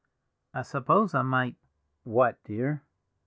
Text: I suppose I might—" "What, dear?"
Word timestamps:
I 0.51 0.63
suppose 0.63 1.13
I 1.13 1.21
might—" 1.21 1.57
"What, 2.05 2.43
dear?" 2.43 2.81